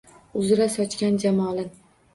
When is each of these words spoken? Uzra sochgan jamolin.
Uzra 0.41 0.67
sochgan 0.77 1.21
jamolin. 1.27 1.73